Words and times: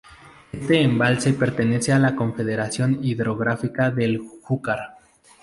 Este 0.51 0.81
embalse 0.81 1.31
pertenece 1.33 1.91
a 1.93 1.99
la 1.99 2.15
Confederación 2.15 2.97
Hidrográfica 3.03 3.91
del 3.91 4.17
Júcar. 4.17 4.97